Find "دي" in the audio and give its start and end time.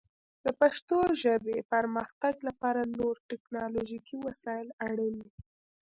5.23-5.31